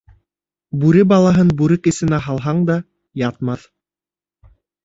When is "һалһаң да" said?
2.29-2.79